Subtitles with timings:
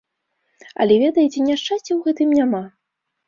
[0.85, 2.63] Але, ведаеце, няшчасця ў тым няма.